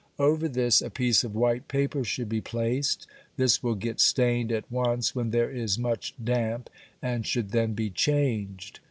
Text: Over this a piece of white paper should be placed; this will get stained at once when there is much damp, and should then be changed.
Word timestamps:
Over 0.17 0.47
this 0.49 0.81
a 0.81 0.89
piece 0.89 1.23
of 1.23 1.35
white 1.35 1.67
paper 1.67 2.03
should 2.03 2.27
be 2.27 2.41
placed; 2.41 3.05
this 3.37 3.61
will 3.61 3.75
get 3.75 3.99
stained 3.99 4.51
at 4.51 4.65
once 4.71 5.13
when 5.13 5.29
there 5.29 5.51
is 5.51 5.77
much 5.77 6.15
damp, 6.23 6.71
and 7.03 7.23
should 7.23 7.51
then 7.51 7.75
be 7.75 7.91
changed. 7.91 8.79